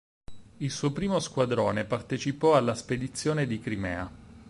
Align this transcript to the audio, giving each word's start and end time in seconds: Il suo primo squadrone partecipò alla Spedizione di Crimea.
Il 0.57 0.71
suo 0.71 0.91
primo 0.91 1.19
squadrone 1.19 1.85
partecipò 1.85 2.55
alla 2.55 2.73
Spedizione 2.73 3.45
di 3.45 3.59
Crimea. 3.59 4.11